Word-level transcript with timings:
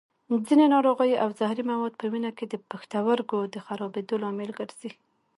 ځینې 0.47 0.65
ناروغۍ 0.75 1.11
او 1.23 1.29
زهري 1.39 1.63
مواد 1.71 1.93
په 1.99 2.05
وینه 2.11 2.31
کې 2.37 2.45
د 2.47 2.55
پښتورګو 2.69 3.39
د 3.53 3.55
خرابېدو 3.65 4.15
لامل 4.23 4.51
ګرځي. 4.59 4.91